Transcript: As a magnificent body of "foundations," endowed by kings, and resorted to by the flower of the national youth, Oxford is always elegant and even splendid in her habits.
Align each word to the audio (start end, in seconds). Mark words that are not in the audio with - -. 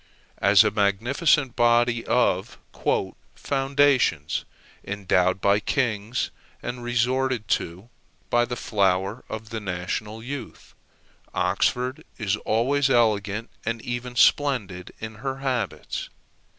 As 0.39 0.63
a 0.63 0.71
magnificent 0.71 1.55
body 1.55 2.03
of 2.07 2.57
"foundations," 3.35 4.45
endowed 4.83 5.39
by 5.39 5.59
kings, 5.59 6.31
and 6.63 6.83
resorted 6.83 7.47
to 7.49 7.87
by 8.31 8.45
the 8.45 8.55
flower 8.55 9.23
of 9.29 9.49
the 9.51 9.59
national 9.59 10.23
youth, 10.23 10.73
Oxford 11.35 12.03
is 12.17 12.35
always 12.37 12.89
elegant 12.89 13.51
and 13.63 13.79
even 13.83 14.15
splendid 14.15 14.91
in 14.99 15.17
her 15.21 15.37
habits. 15.37 16.09